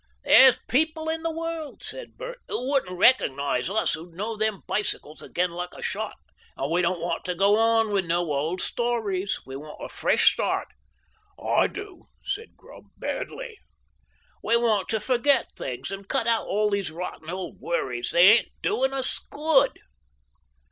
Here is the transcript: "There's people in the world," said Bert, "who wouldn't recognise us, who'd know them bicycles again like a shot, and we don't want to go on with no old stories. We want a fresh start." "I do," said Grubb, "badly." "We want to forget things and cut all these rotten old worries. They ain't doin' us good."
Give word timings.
"There's 0.23 0.57
people 0.67 1.09
in 1.09 1.21
the 1.21 1.29
world," 1.29 1.83
said 1.83 2.17
Bert, 2.17 2.39
"who 2.47 2.71
wouldn't 2.71 2.97
recognise 2.97 3.69
us, 3.69 3.93
who'd 3.93 4.15
know 4.15 4.35
them 4.35 4.63
bicycles 4.65 5.21
again 5.21 5.51
like 5.51 5.75
a 5.75 5.83
shot, 5.83 6.15
and 6.57 6.71
we 6.71 6.81
don't 6.81 6.99
want 6.99 7.23
to 7.25 7.35
go 7.35 7.55
on 7.55 7.91
with 7.91 8.05
no 8.05 8.31
old 8.33 8.61
stories. 8.61 9.37
We 9.45 9.55
want 9.55 9.77
a 9.79 9.89
fresh 9.89 10.33
start." 10.33 10.69
"I 11.39 11.67
do," 11.67 12.07
said 12.25 12.57
Grubb, 12.57 12.85
"badly." 12.97 13.59
"We 14.41 14.57
want 14.57 14.89
to 14.89 14.99
forget 14.99 15.51
things 15.55 15.91
and 15.91 16.09
cut 16.09 16.25
all 16.27 16.71
these 16.71 16.89
rotten 16.89 17.29
old 17.29 17.59
worries. 17.59 18.09
They 18.09 18.29
ain't 18.39 18.49
doin' 18.63 18.93
us 18.93 19.19
good." 19.29 19.81